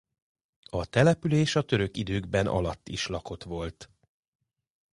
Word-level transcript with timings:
A 0.69 0.85
település 0.85 1.55
a 1.55 1.61
török 1.61 1.97
időkben 1.97 2.47
alatt 2.47 2.87
is 2.89 3.07
lakott 3.07 3.43
volt. 3.43 3.89